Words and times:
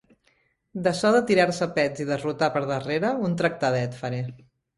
D'açò 0.87 1.11
de 1.15 1.19
tirar-se 1.31 1.67
pets 1.75 2.01
i 2.07 2.07
de 2.13 2.17
rotar 2.23 2.49
per 2.57 2.65
darrere, 2.73 3.13
un 3.29 3.37
tractadet 3.45 4.01
faré. 4.01 4.25